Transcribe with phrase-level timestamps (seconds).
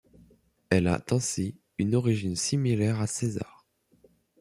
[0.71, 3.67] Elle a ainsi une origine similaire à Cesar.